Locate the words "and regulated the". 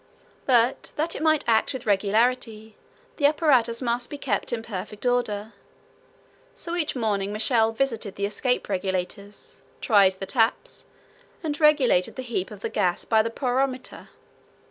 11.43-12.23